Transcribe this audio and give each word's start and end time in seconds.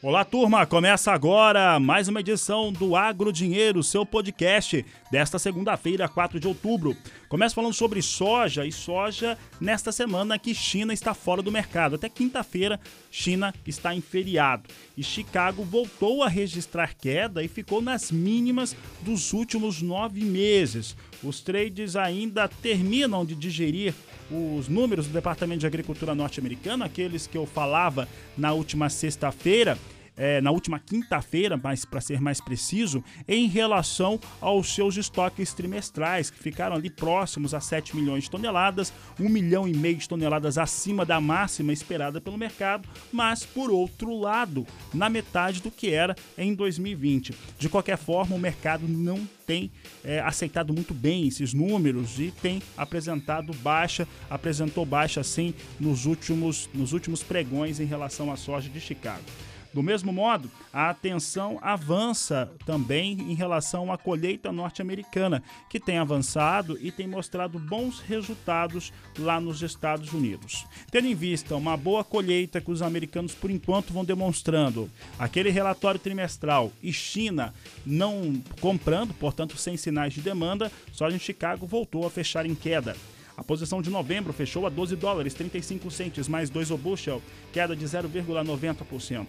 Olá, 0.00 0.24
turma! 0.24 0.64
Começa 0.64 1.10
agora 1.10 1.80
mais 1.80 2.06
uma 2.06 2.20
edição 2.20 2.72
do 2.72 2.94
Agro 2.94 3.32
Dinheiro, 3.32 3.82
seu 3.82 4.06
podcast 4.06 4.86
desta 5.10 5.40
segunda-feira, 5.40 6.08
4 6.08 6.38
de 6.38 6.46
outubro. 6.46 6.96
Começa 7.28 7.56
falando 7.56 7.74
sobre 7.74 8.00
soja 8.00 8.64
e 8.64 8.70
soja 8.70 9.36
nesta 9.60 9.90
semana 9.90 10.38
que 10.38 10.54
China 10.54 10.94
está 10.94 11.14
fora 11.14 11.42
do 11.42 11.50
mercado. 11.50 11.96
Até 11.96 12.08
quinta-feira, 12.08 12.78
China 13.10 13.52
está 13.66 13.92
em 13.92 14.00
feriado. 14.00 14.70
E 14.96 15.02
Chicago 15.02 15.64
voltou 15.64 16.22
a 16.22 16.28
registrar 16.28 16.94
queda 16.94 17.42
e 17.42 17.48
ficou 17.48 17.82
nas 17.82 18.12
mínimas 18.12 18.76
dos 19.00 19.32
últimos 19.32 19.82
nove 19.82 20.24
meses. 20.24 20.96
Os 21.24 21.40
trades 21.40 21.96
ainda 21.96 22.46
terminam 22.46 23.26
de 23.26 23.34
digerir 23.34 23.92
os 24.30 24.68
números 24.68 25.06
do 25.06 25.12
Departamento 25.12 25.60
de 25.60 25.66
Agricultura 25.66 26.14
norte-americano, 26.14 26.84
aqueles 26.84 27.26
que 27.26 27.36
eu 27.36 27.46
falava 27.46 28.08
na 28.36 28.52
última 28.52 28.88
sexta-feira, 28.88 29.78
é, 30.18 30.40
na 30.40 30.50
última 30.50 30.78
quinta-feira, 30.78 31.58
mas 31.62 31.84
para 31.84 32.00
ser 32.00 32.20
mais 32.20 32.40
preciso, 32.40 33.02
em 33.26 33.46
relação 33.46 34.18
aos 34.40 34.74
seus 34.74 34.96
estoques 34.96 35.54
trimestrais, 35.54 36.28
que 36.28 36.38
ficaram 36.38 36.76
ali 36.76 36.90
próximos 36.90 37.54
a 37.54 37.60
7 37.60 37.96
milhões 37.96 38.24
de 38.24 38.30
toneladas, 38.30 38.92
1 39.18 39.28
milhão 39.28 39.68
e 39.68 39.72
meio 39.72 39.96
de 39.96 40.08
toneladas 40.08 40.58
acima 40.58 41.06
da 41.06 41.20
máxima 41.20 41.72
esperada 41.72 42.20
pelo 42.20 42.36
mercado, 42.36 42.88
mas 43.12 43.44
por 43.44 43.70
outro 43.70 44.18
lado, 44.18 44.66
na 44.92 45.08
metade 45.08 45.62
do 45.62 45.70
que 45.70 45.90
era 45.90 46.16
em 46.36 46.54
2020. 46.54 47.34
De 47.58 47.68
qualquer 47.68 47.96
forma, 47.96 48.34
o 48.34 48.38
mercado 48.38 48.86
não 48.88 49.26
tem 49.46 49.70
é, 50.04 50.20
aceitado 50.20 50.74
muito 50.74 50.92
bem 50.92 51.26
esses 51.26 51.54
números 51.54 52.20
e 52.20 52.30
tem 52.30 52.60
apresentado 52.76 53.54
baixa, 53.54 54.06
apresentou 54.28 54.84
baixa 54.84 55.22
sim 55.22 55.54
nos 55.80 56.04
últimos, 56.04 56.68
nos 56.74 56.92
últimos 56.92 57.22
pregões 57.22 57.80
em 57.80 57.86
relação 57.86 58.30
à 58.30 58.36
soja 58.36 58.68
de 58.68 58.78
Chicago. 58.78 59.24
Do 59.72 59.82
mesmo 59.82 60.12
modo, 60.12 60.50
a 60.72 60.90
atenção 60.90 61.58
avança 61.60 62.50
também 62.64 63.12
em 63.12 63.34
relação 63.34 63.92
à 63.92 63.98
colheita 63.98 64.50
norte-americana, 64.50 65.42
que 65.68 65.78
tem 65.78 65.98
avançado 65.98 66.78
e 66.80 66.90
tem 66.90 67.06
mostrado 67.06 67.58
bons 67.58 68.00
resultados 68.00 68.92
lá 69.18 69.40
nos 69.40 69.62
Estados 69.62 70.12
Unidos. 70.12 70.66
Tendo 70.90 71.06
em 71.06 71.14
vista 71.14 71.54
uma 71.54 71.76
boa 71.76 72.02
colheita 72.02 72.60
que 72.60 72.70
os 72.70 72.82
americanos 72.82 73.34
por 73.34 73.50
enquanto 73.50 73.92
vão 73.92 74.04
demonstrando, 74.04 74.90
aquele 75.18 75.50
relatório 75.50 76.00
trimestral 76.00 76.72
e 76.82 76.92
China 76.92 77.52
não 77.84 78.42
comprando, 78.60 79.12
portanto 79.14 79.56
sem 79.56 79.76
sinais 79.76 80.14
de 80.14 80.20
demanda, 80.20 80.72
só 80.92 81.08
em 81.10 81.18
Chicago 81.18 81.66
voltou 81.66 82.06
a 82.06 82.10
fechar 82.10 82.46
em 82.46 82.54
queda. 82.54 82.96
A 83.38 83.44
posição 83.44 83.80
de 83.80 83.88
novembro 83.88 84.32
fechou 84.32 84.66
a 84.66 84.68
12 84.68 84.96
dólares 84.96 85.32
35 85.32 85.88
centes 85.92 86.26
mais 86.26 86.50
2 86.50 86.72
o 86.72 86.76
bushel, 86.76 87.22
queda 87.52 87.76
de 87.76 87.84
0,90%. 87.84 89.26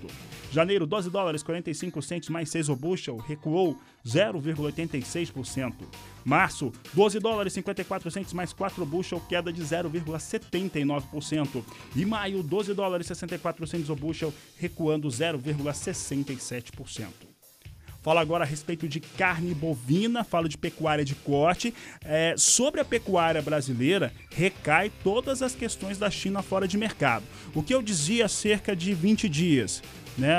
Janeiro, 0.51 0.87
12 0.87 1.11
dólares 1.11 1.43
45 1.43 2.01
centes 2.01 2.27
mais 2.27 2.49
6 2.49 2.69
o 2.69 2.75
bushel, 2.75 3.17
recuou 3.17 3.77
0,86%. 4.03 5.73
Março, 6.25 6.73
12 6.91 7.19
dólares 7.19 7.53
54 7.53 8.09
centes 8.09 8.33
mais 8.33 8.51
4 8.51 8.83
bushel, 8.83 9.21
queda 9.29 9.53
de 9.53 9.61
0,79%. 9.61 11.63
E 11.95 12.03
maio, 12.03 12.41
12 12.41 12.73
dólares 12.73 13.05
64 13.05 13.67
centes 13.67 13.89
o 13.89 13.95
bushel, 13.95 14.33
recuando 14.57 15.07
0,67%. 15.07 17.28
Falo 18.01 18.19
agora 18.19 18.43
a 18.43 18.47
respeito 18.47 18.87
de 18.87 18.99
carne 18.99 19.53
bovina, 19.53 20.23
falo 20.23 20.47
de 20.47 20.57
pecuária 20.57 21.03
de 21.03 21.15
corte. 21.15 21.73
É, 22.01 22.33
sobre 22.37 22.79
a 22.79 22.85
pecuária 22.85 23.41
brasileira, 23.41 24.13
recai 24.31 24.91
todas 25.03 25.41
as 25.41 25.53
questões 25.53 25.97
da 25.97 26.09
China 26.09 26.41
fora 26.41 26.67
de 26.67 26.77
mercado. 26.77 27.25
O 27.53 27.61
que 27.61 27.73
eu 27.73 27.81
dizia 27.81 28.25
há 28.25 28.29
cerca 28.29 28.75
de 28.75 28.93
20 28.93 29.27
dias, 29.27 29.83
né, 30.19 30.35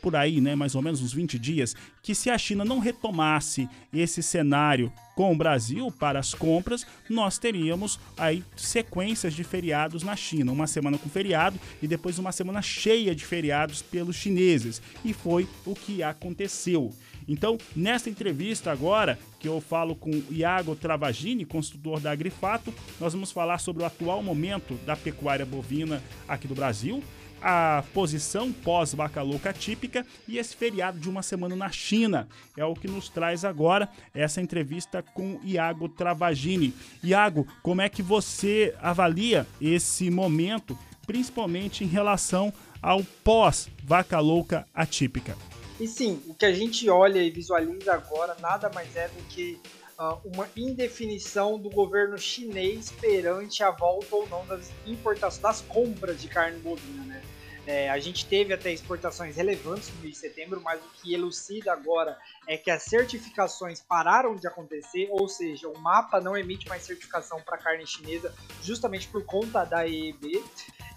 por 0.00 0.14
aí, 0.14 0.40
né, 0.40 0.54
mais 0.54 0.74
ou 0.74 0.82
menos 0.82 1.00
uns 1.00 1.12
20 1.12 1.38
dias, 1.38 1.74
que 2.02 2.14
se 2.14 2.30
a 2.30 2.38
China 2.38 2.64
não 2.64 2.78
retomasse 2.78 3.68
esse 3.92 4.22
cenário 4.22 4.92
com 5.14 5.32
o 5.32 5.36
Brasil 5.36 5.90
para 5.92 6.18
as 6.18 6.34
compras, 6.34 6.86
nós 7.08 7.38
teríamos 7.38 7.98
aí 8.16 8.42
sequências 8.56 9.34
de 9.34 9.44
feriados 9.44 10.02
na 10.02 10.16
China, 10.16 10.52
uma 10.52 10.66
semana 10.66 10.98
com 10.98 11.08
feriado 11.08 11.58
e 11.80 11.86
depois 11.86 12.18
uma 12.18 12.32
semana 12.32 12.60
cheia 12.60 13.14
de 13.14 13.24
feriados 13.24 13.80
pelos 13.80 14.16
chineses. 14.16 14.82
E 15.04 15.12
foi 15.12 15.48
o 15.64 15.74
que 15.74 16.02
aconteceu. 16.02 16.92
Então, 17.26 17.56
nessa 17.74 18.10
entrevista 18.10 18.70
agora, 18.70 19.18
que 19.40 19.48
eu 19.48 19.60
falo 19.60 19.94
com 19.94 20.10
Iago 20.30 20.76
Travagini, 20.76 21.44
consultor 21.44 22.00
da 22.00 22.10
Agrifato, 22.10 22.72
nós 23.00 23.12
vamos 23.12 23.32
falar 23.32 23.58
sobre 23.58 23.82
o 23.82 23.86
atual 23.86 24.22
momento 24.22 24.74
da 24.84 24.94
pecuária 24.94 25.46
bovina 25.46 26.02
aqui 26.28 26.46
do 26.46 26.54
Brasil, 26.54 27.02
a 27.46 27.84
posição 27.92 28.50
pós-vaca 28.50 29.20
louca 29.20 29.52
típica 29.52 30.06
e 30.26 30.38
esse 30.38 30.56
feriado 30.56 30.98
de 30.98 31.10
uma 31.10 31.22
semana 31.22 31.54
na 31.54 31.70
China. 31.70 32.26
É 32.56 32.64
o 32.64 32.72
que 32.72 32.88
nos 32.88 33.10
traz 33.10 33.44
agora 33.44 33.86
essa 34.14 34.40
entrevista 34.40 35.02
com 35.02 35.38
Iago 35.44 35.86
Travagini. 35.90 36.72
Iago, 37.02 37.46
como 37.62 37.82
é 37.82 37.90
que 37.90 38.02
você 38.02 38.74
avalia 38.80 39.46
esse 39.60 40.10
momento, 40.10 40.78
principalmente 41.06 41.84
em 41.84 41.86
relação 41.86 42.50
ao 42.80 43.04
pós-vaca 43.22 44.18
louca 44.20 44.66
atípica? 44.74 45.36
E 45.78 45.86
sim, 45.86 46.22
o 46.26 46.34
que 46.34 46.46
a 46.46 46.52
gente 46.52 46.88
olha 46.88 47.22
e 47.22 47.30
visualiza 47.30 47.92
agora 47.92 48.34
nada 48.40 48.70
mais 48.70 48.96
é 48.96 49.08
do 49.08 49.22
que 49.24 49.60
uh, 49.98 50.18
uma 50.24 50.48
indefinição 50.56 51.58
do 51.58 51.68
governo 51.68 52.16
chinês 52.16 52.90
perante 52.90 53.62
a 53.62 53.70
volta 53.70 54.16
ou 54.16 54.26
não 54.30 54.46
das 54.46 54.70
importações, 54.86 55.42
das 55.42 55.60
compras 55.60 56.22
de 56.22 56.28
carne 56.28 56.58
bovina, 56.60 57.04
né? 57.04 57.20
É, 57.66 57.88
a 57.88 57.98
gente 57.98 58.26
teve 58.26 58.52
até 58.52 58.70
exportações 58.72 59.36
relevantes 59.36 59.90
no 59.94 60.00
mês 60.02 60.14
de 60.14 60.20
setembro, 60.20 60.60
mas 60.60 60.80
o 60.80 60.88
que 61.00 61.14
elucida 61.14 61.72
agora 61.72 62.18
é 62.46 62.58
que 62.58 62.70
as 62.70 62.82
certificações 62.82 63.80
pararam 63.80 64.36
de 64.36 64.46
acontecer, 64.46 65.08
ou 65.10 65.26
seja, 65.28 65.68
o 65.68 65.78
mapa 65.78 66.20
não 66.20 66.36
emite 66.36 66.68
mais 66.68 66.82
certificação 66.82 67.40
para 67.40 67.56
carne 67.56 67.86
chinesa 67.86 68.34
justamente 68.62 69.08
por 69.08 69.24
conta 69.24 69.64
da 69.64 69.88
EEB, 69.88 70.44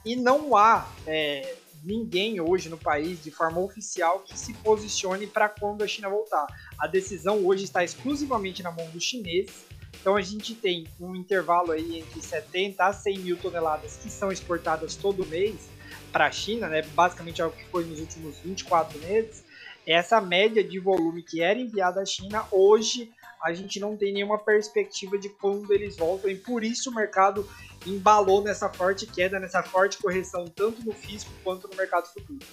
e 0.04 0.16
não 0.16 0.58
há 0.58 0.90
é, 1.06 1.56
ninguém 1.84 2.42
hoje 2.42 2.68
no 2.68 2.78
país 2.78 3.24
de 3.24 3.32
forma 3.32 3.62
oficial 3.62 4.20
que 4.20 4.38
se 4.38 4.54
posicione 4.56 5.26
para 5.26 5.48
quando 5.48 5.84
a 5.84 5.88
China 5.88 6.10
voltar. 6.10 6.48
A 6.78 6.86
decisão 6.86 7.46
hoje 7.46 7.64
está 7.64 7.84
exclusivamente 7.84 8.62
na 8.62 8.72
mão 8.72 8.90
dos 8.90 9.04
chineses. 9.04 9.66
Então 10.00 10.16
a 10.16 10.22
gente 10.22 10.54
tem 10.54 10.86
um 11.00 11.16
intervalo 11.16 11.72
aí 11.72 12.00
entre 12.00 12.22
70 12.22 12.86
a 12.86 12.94
100 12.94 13.20
mil 13.20 13.38
toneladas 13.38 13.98
que 13.98 14.10
são 14.10 14.32
exportadas 14.32 14.96
todo 14.96 15.26
mês 15.26 15.77
para 16.12 16.28
a 16.28 16.32
China, 16.32 16.68
né, 16.68 16.82
basicamente 16.94 17.42
é 17.42 17.46
o 17.46 17.52
que 17.52 17.66
foi 17.66 17.86
nos 17.86 18.00
últimos 18.00 18.38
24 18.40 19.00
meses, 19.00 19.44
essa 19.86 20.20
média 20.20 20.64
de 20.64 20.80
volume 20.80 21.24
que 21.24 21.42
era 21.42 21.58
enviada 21.58 22.02
à 22.02 22.06
China, 22.06 22.46
hoje 22.52 23.12
a 23.42 23.54
gente 23.54 23.80
não 23.80 23.96
tem 23.96 24.14
nenhuma 24.14 24.38
perspectiva 24.38 25.18
de 25.18 25.30
quando 25.30 25.72
eles 25.72 25.96
voltam, 25.96 26.30
e 26.30 26.36
por 26.36 26.64
isso 26.64 26.90
o 26.90 26.94
mercado 26.94 27.48
embalou 27.86 28.44
nessa 28.44 28.70
forte 28.70 29.06
queda, 29.06 29.40
nessa 29.40 29.64
forte 29.64 29.98
correção, 29.98 30.46
tanto 30.46 30.84
no 30.84 30.92
físico 30.92 31.32
quanto 31.44 31.68
no 31.68 31.76
mercado 31.76 32.08
futuro. 32.08 32.46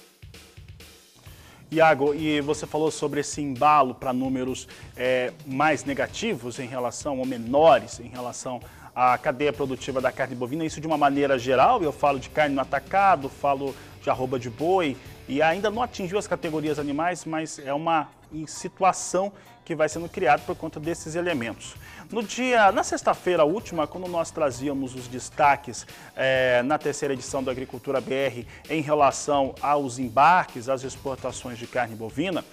Iago, 1.71 2.15
e 2.15 2.41
você 2.41 2.66
falou 2.66 2.91
sobre 2.91 3.21
esse 3.21 3.41
embalo 3.41 3.95
para 3.95 4.13
números 4.13 4.69
é, 4.97 5.33
mais 5.45 5.84
negativos 5.84 6.59
em 6.59 6.66
relação, 6.66 7.19
ou 7.19 7.27
menores 7.27 7.98
em 7.98 8.09
relação 8.09 8.60
a 8.94 9.18
cadeia 9.18 9.52
produtiva 9.52 10.00
da 10.00 10.12
carne 10.12 10.34
bovina, 10.34 10.64
isso 10.64 10.80
de 10.80 10.86
uma 10.86 10.96
maneira 10.96 11.38
geral, 11.38 11.82
eu 11.82 11.92
falo 11.92 12.18
de 12.18 12.30
carne 12.30 12.54
no 12.54 12.60
atacado, 12.60 13.28
falo 13.28 13.74
de 14.00 14.08
arroba 14.08 14.38
de 14.38 14.48
boi, 14.48 14.96
e 15.26 15.42
ainda 15.42 15.70
não 15.70 15.82
atingiu 15.82 16.18
as 16.18 16.26
categorias 16.26 16.78
animais, 16.78 17.24
mas 17.24 17.58
é 17.58 17.72
uma 17.72 18.08
situação 18.46 19.32
que 19.64 19.74
vai 19.74 19.88
sendo 19.88 20.08
criada 20.08 20.42
por 20.44 20.54
conta 20.54 20.78
desses 20.78 21.14
elementos. 21.14 21.74
No 22.10 22.22
dia, 22.22 22.70
na 22.70 22.84
sexta-feira 22.84 23.44
última, 23.44 23.86
quando 23.86 24.06
nós 24.06 24.30
trazíamos 24.30 24.94
os 24.94 25.08
destaques 25.08 25.86
é, 26.14 26.62
na 26.62 26.76
terceira 26.76 27.14
edição 27.14 27.42
do 27.42 27.50
Agricultura 27.50 28.00
BR 28.00 28.46
em 28.68 28.82
relação 28.82 29.54
aos 29.62 29.98
embarques, 29.98 30.68
às 30.68 30.84
exportações 30.84 31.58
de 31.58 31.66
carne 31.66 31.96
bovina, 31.96 32.44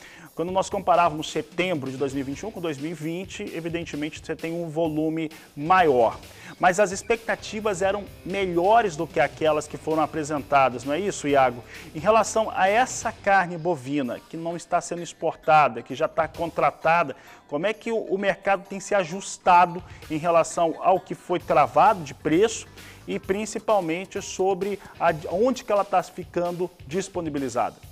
quando 0.41 0.53
nós 0.53 0.71
comparávamos 0.71 1.31
setembro 1.31 1.91
de 1.91 1.97
2021 1.97 2.49
com 2.49 2.59
2020, 2.59 3.55
evidentemente 3.55 4.25
você 4.25 4.35
tem 4.35 4.51
um 4.51 4.67
volume 4.69 5.29
maior. 5.55 6.17
Mas 6.59 6.79
as 6.79 6.91
expectativas 6.91 7.83
eram 7.83 8.05
melhores 8.25 8.95
do 8.95 9.05
que 9.05 9.19
aquelas 9.19 9.67
que 9.67 9.77
foram 9.77 10.01
apresentadas, 10.01 10.83
não 10.83 10.95
é 10.95 10.99
isso, 10.99 11.27
Iago? 11.27 11.63
Em 11.93 11.99
relação 11.99 12.51
a 12.55 12.67
essa 12.67 13.11
carne 13.11 13.55
bovina 13.55 14.19
que 14.31 14.35
não 14.35 14.57
está 14.57 14.81
sendo 14.81 15.03
exportada, 15.03 15.83
que 15.83 15.93
já 15.93 16.07
está 16.07 16.27
contratada, 16.27 17.15
como 17.47 17.67
é 17.67 17.71
que 17.73 17.91
o 17.91 18.17
mercado 18.17 18.65
tem 18.67 18.79
se 18.79 18.95
ajustado 18.95 19.83
em 20.09 20.17
relação 20.17 20.73
ao 20.79 20.99
que 20.99 21.13
foi 21.13 21.39
travado 21.39 22.03
de 22.03 22.15
preço 22.15 22.65
e 23.07 23.19
principalmente 23.19 24.19
sobre 24.23 24.79
a, 24.99 25.13
onde 25.31 25.63
que 25.63 25.71
ela 25.71 25.83
está 25.83 26.01
ficando 26.01 26.67
disponibilizada? 26.88 27.90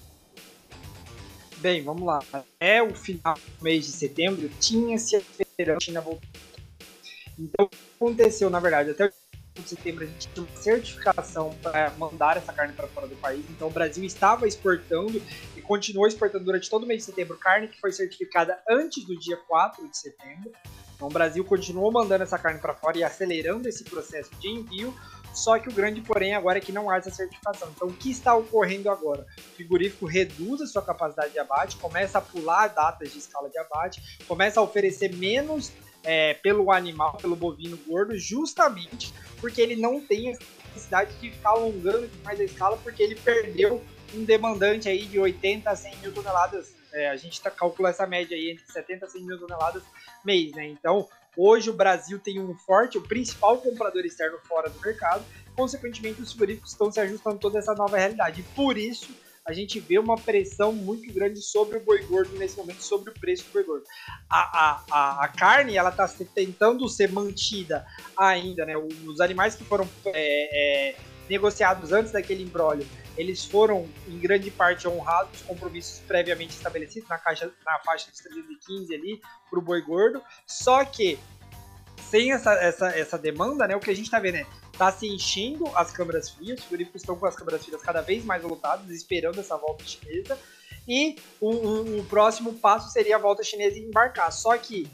Bem, 1.60 1.84
vamos 1.84 2.04
lá. 2.04 2.20
É 2.60 2.82
o 2.82 2.96
final 2.96 3.36
do 3.36 3.64
mês 3.64 3.86
de 3.86 3.92
setembro, 3.92 4.50
tinha-se 4.62 5.18
a 5.18 5.20
esperança 5.20 5.82
China 5.82 6.00
voltar. 6.00 6.26
Então, 7.38 7.66
o 7.66 7.70
que 7.70 7.78
aconteceu, 7.98 8.50
na 8.50 8.60
verdade, 8.60 8.92
até 8.92 9.12
de 9.56 9.70
setembro 9.70 10.06
a 10.06 10.08
gente 10.08 10.30
tinha 10.30 10.46
uma 10.46 10.58
certificação 10.58 11.54
para 11.62 11.92
mandar 11.98 12.38
essa 12.38 12.54
carne 12.54 12.74
para 12.74 12.88
fora 12.88 13.08
do 13.08 13.16
país. 13.18 13.44
Então, 13.50 13.68
o 13.68 13.72
Brasil 13.72 14.06
estava 14.06 14.48
exportando 14.48 15.22
e 15.56 15.62
continuou 15.62 16.08
exportando 16.08 16.46
durante 16.46 16.70
todo 16.70 16.84
o 16.84 16.86
mês 16.86 17.00
de 17.00 17.06
setembro 17.08 17.38
carne 17.38 17.68
que 17.68 17.80
foi 17.80 17.92
certificada 17.92 18.58
antes 18.70 19.06
do 19.06 19.18
dia 19.20 19.36
4 19.36 19.86
de 19.86 19.98
setembro. 19.98 20.52
Então, 20.96 21.08
o 21.08 21.12
Brasil 21.12 21.44
continuou 21.44 21.92
mandando 21.92 22.24
essa 22.24 22.38
carne 22.38 22.60
para 22.60 22.74
fora 22.74 22.98
e 22.98 23.04
acelerando 23.04 23.68
esse 23.68 23.84
processo 23.84 24.32
de 24.40 24.48
envio. 24.48 24.94
Só 25.34 25.58
que 25.60 25.70
o 25.70 25.74
grande 25.74 26.02
porém 26.02 26.34
agora 26.34 26.58
é 26.58 26.62
que 26.62 26.72
não 26.72 26.90
há 26.90 26.98
essa 26.98 27.12
certificação. 27.12 27.70
Então, 27.76 27.88
o 27.88 27.94
que 27.94 28.12
está 28.12 28.36
ocorrendo 28.36 28.90
agora? 28.90 29.26
O 29.38 29.56
frigorífico 29.56 30.06
reduz 30.06 30.62
a 30.62 30.68
sua 30.68 30.82
capacidade 30.82 31.32
de 31.32 31.40
abate, 31.40 31.78
começa 31.78 32.18
a 32.18 32.22
pular 32.22 32.68
datas 32.68 33.12
de 33.12 33.20
escala 33.20 33.50
de 33.50 33.58
abate, 33.58 34.02
começa 34.28 34.60
a 34.60 34.64
oferecer 34.64 35.16
menos 35.16 35.72
é, 36.04 36.34
pelo 36.36 36.72
animal, 36.72 37.18
pelo 37.18 37.36
bovino 37.36 37.78
gordo, 37.88 38.18
justamente 38.18 39.14
porque 39.40 39.62
ele 39.62 39.76
não 39.76 40.02
tem 40.02 40.34
a 40.34 40.38
necessidade 40.68 41.14
de 41.20 41.32
ficar 41.32 41.50
alongando 41.50 42.10
mais 42.24 42.40
a 42.40 42.44
escala, 42.44 42.78
porque 42.78 43.02
ele 43.02 43.16
perdeu 43.16 43.82
um 44.14 44.24
demandante 44.24 44.90
aí 44.90 45.06
de 45.06 45.20
80 45.20 45.70
a 45.70 45.76
100 45.76 45.98
mil 45.98 46.14
toneladas. 46.14 46.79
É, 46.94 47.10
a 47.10 47.16
gente 47.16 47.42
tá, 47.42 47.52
calcula 47.52 47.90
essa 47.90 48.08
média 48.08 48.36
aí 48.36 48.52
entre 48.52 48.66
70 48.72 49.06
a 49.06 49.10
100 49.10 49.24
mil 49.24 49.40
toneladas 49.40 49.84
mês, 50.24 50.52
né? 50.54 50.66
Então, 50.68 51.08
Hoje 51.42 51.70
o 51.70 51.74
Brasil 51.74 52.20
tem 52.20 52.38
um 52.38 52.54
forte, 52.54 52.98
o 52.98 53.02
principal 53.02 53.58
comprador 53.60 54.04
externo 54.06 54.38
fora 54.40 54.70
do 54.70 54.78
mercado, 54.82 55.24
consequentemente 55.56 56.22
os 56.22 56.32
frigoríficos 56.32 56.72
estão 56.72 56.92
se 56.92 57.00
ajustando 57.00 57.38
a 57.38 57.40
toda 57.40 57.60
essa 57.60 57.74
nova 57.74 57.98
realidade. 57.98 58.42
E 58.42 58.44
por 58.56 58.78
isso 58.78 59.16
a 59.46 59.54
gente 59.54 59.80
vê 59.80 59.98
uma 59.98 60.18
pressão 60.18 60.74
muito 60.74 61.14
grande 61.14 61.42
sobre 61.42 61.78
o 61.78 61.80
boi 61.82 62.04
gordo 62.04 62.38
nesse 62.38 62.58
momento, 62.58 62.84
sobre 62.84 63.12
o 63.12 63.14
preço 63.14 63.46
do 63.46 63.54
boi 63.54 63.64
gordo. 63.64 63.86
A, 64.30 64.40
a, 64.40 64.84
a, 64.92 65.26
a 65.26 65.28
carne, 65.30 65.78
ela 65.78 65.92
está 65.92 66.08
tentando 66.36 66.88
ser 66.90 67.12
mantida 67.12 67.86
ainda, 68.18 68.66
né? 68.66 68.76
Os 68.78 69.22
animais 69.22 69.56
que 69.56 69.64
foram 69.64 69.88
é, 70.08 70.90
é, 70.90 70.96
negociados 71.30 71.92
antes 71.94 72.12
daquele 72.12 72.44
embrólio, 72.44 72.88
eles 73.16 73.46
foram, 73.46 73.88
em 74.08 74.18
grande 74.18 74.50
parte, 74.50 74.88
honrados 74.88 75.42
os 75.42 75.46
compromissos 75.46 76.00
previamente 76.00 76.56
estabelecidos 76.56 77.08
na, 77.08 77.18
caixa, 77.18 77.52
na 77.66 77.80
faixa 77.80 78.10
dos 78.10 78.20
315 78.20 78.96
ali, 78.96 79.22
para 79.50 79.60
o 79.60 79.62
boi 79.62 79.82
gordo. 79.82 80.22
Só 80.48 80.84
que, 80.84 81.20
sem 82.10 82.32
essa, 82.32 82.54
essa, 82.54 82.88
essa 82.90 83.18
demanda, 83.18 83.68
né, 83.68 83.76
o 83.76 83.80
que 83.80 83.92
a 83.92 83.96
gente 83.96 84.06
está 84.06 84.20
vendo 84.20 84.38
é 84.38 84.46
tá 84.78 84.90
se 84.94 85.06
enchendo 85.06 85.68
as 85.76 85.92
câmeras 85.92 86.30
frias, 86.30 86.60
os 86.60 86.66
frigoríficos 86.66 87.02
estão 87.02 87.18
com 87.18 87.26
as 87.26 87.36
câmeras 87.36 87.66
frias 87.66 87.82
cada 87.82 88.02
vez 88.02 88.24
mais 88.24 88.42
lotadas, 88.42 88.90
esperando 88.90 89.38
essa 89.38 89.58
volta 89.58 89.84
chinesa. 89.86 90.38
E 90.88 91.18
o, 91.42 92.00
o, 92.00 92.06
próximo 92.06 92.54
passo 92.54 92.90
seria 92.90 93.18
a 93.18 93.20
volta 93.20 93.44
chinesa 93.44 93.78
embarcar. 93.78 94.32
Só 94.32 94.58
que 94.58 94.90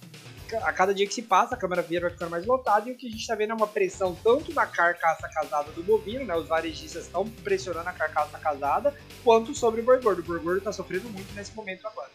a 0.54 0.74
cada 0.74 0.94
dia 0.94 1.08
que 1.08 1.14
se 1.14 1.22
passa, 1.22 1.56
a 1.56 1.58
câmara 1.58 1.82
via 1.82 2.02
vai 2.02 2.10
ficando 2.10 2.32
mais 2.32 2.46
lotada 2.46 2.90
e 2.90 2.94
o 2.94 2.96
que 2.96 3.08
a 3.08 3.10
gente 3.10 3.22
está 3.22 3.36
vendo 3.36 3.52
é 3.52 3.54
uma 3.54 3.68
pressão 3.68 4.16
tanto 4.24 4.54
na 4.54 4.66
carcaça 4.66 5.28
casada 5.30 5.72
do 5.72 5.84
bovino, 5.84 6.26
né? 6.26 6.36
Os 6.36 6.48
varejistas 6.48 7.06
estão 7.06 7.28
pressionando 7.44 7.90
a 7.90 7.94
carcaça 7.94 8.38
casada, 8.38 8.94
quanto 9.24 9.54
sobre 9.56 9.82
o 9.82 9.84
boi 9.84 10.02
gordo. 10.02 10.20
O 10.20 10.26
boi 10.26 10.40
gordo 10.40 10.58
está 10.60 10.72
sofrendo 10.72 11.10
muito 11.10 11.34
nesse 11.34 11.56
momento 11.56 11.88
agora. 11.88 12.10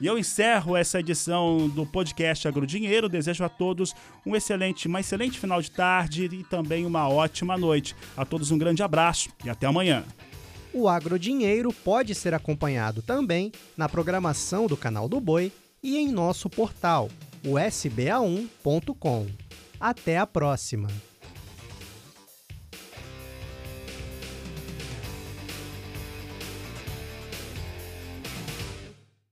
E 0.00 0.06
eu 0.06 0.18
encerro 0.18 0.76
essa 0.76 0.98
edição 0.98 1.68
do 1.68 1.86
podcast 1.86 2.48
Agrodinheiro. 2.48 3.08
Desejo 3.08 3.44
a 3.44 3.48
todos 3.48 3.94
um 4.26 4.34
excelente, 4.34 4.88
uma 4.88 4.98
excelente 4.98 5.38
final 5.38 5.62
de 5.62 5.70
tarde 5.70 6.24
e 6.24 6.42
também 6.42 6.84
uma 6.84 7.08
ótima 7.08 7.56
noite. 7.56 7.94
A 8.16 8.24
todos 8.24 8.50
um 8.50 8.58
grande 8.58 8.82
abraço 8.82 9.30
e 9.44 9.50
até 9.50 9.66
amanhã. 9.66 10.04
O 10.74 10.88
Agrodinheiro 10.88 11.72
pode 11.72 12.14
ser 12.14 12.34
acompanhado 12.34 13.00
também 13.00 13.52
na 13.76 13.88
programação 13.88 14.66
do 14.66 14.76
canal 14.76 15.08
do 15.08 15.20
Boi 15.20 15.52
e 15.82 15.98
em 15.98 16.10
nosso 16.10 16.50
portal 16.50 17.08
o 17.44 17.54
sba1.com. 17.54 19.26
Até 19.80 20.18
a 20.18 20.26
próxima! 20.26 21.11